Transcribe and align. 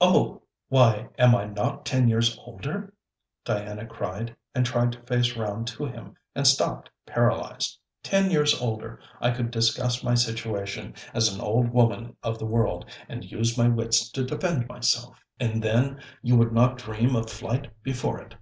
'Oh! 0.00 0.42
why 0.68 1.08
am 1.18 1.34
I 1.34 1.44
not 1.46 1.84
ten 1.84 2.06
years 2.06 2.38
older!' 2.38 2.94
Diana 3.44 3.84
cried, 3.84 4.36
and 4.54 4.64
tried 4.64 4.92
to 4.92 5.00
face 5.02 5.36
round 5.36 5.66
to 5.66 5.84
him, 5.86 6.14
and 6.36 6.46
stopped 6.46 6.88
paralyzed. 7.04 7.80
'Ten 8.04 8.30
years 8.30 8.54
older, 8.60 9.00
I 9.20 9.32
could 9.32 9.50
discuss 9.50 10.04
my 10.04 10.14
situation, 10.14 10.94
as 11.12 11.34
an 11.34 11.40
old 11.40 11.70
woman 11.70 12.16
of 12.22 12.38
the 12.38 12.46
world, 12.46 12.86
and 13.08 13.24
use 13.24 13.58
my 13.58 13.66
wits 13.66 14.08
to 14.10 14.22
defend 14.22 14.68
myself.' 14.68 15.18
'And 15.40 15.60
then 15.60 16.00
you 16.22 16.36
would 16.36 16.52
not 16.52 16.78
dream 16.78 17.16
of 17.16 17.28
flight 17.28 17.72
before 17.82 18.20
it!' 18.20 18.36